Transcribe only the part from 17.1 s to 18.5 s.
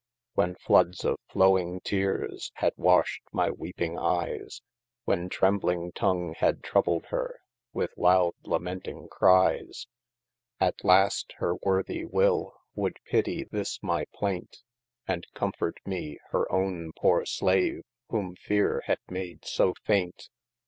slave, whom